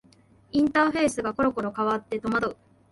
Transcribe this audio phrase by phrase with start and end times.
[0.51, 2.55] インターフェースがころころ変わって戸惑う